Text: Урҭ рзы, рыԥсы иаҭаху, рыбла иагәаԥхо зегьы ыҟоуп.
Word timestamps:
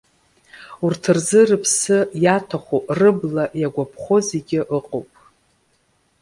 Урҭ 0.85 1.03
рзы, 1.15 1.41
рыԥсы 1.49 1.97
иаҭаху, 2.23 2.81
рыбла 2.97 3.43
иагәаԥхо 3.61 4.17
зегьы 4.27 4.59
ыҟоуп. 4.77 5.09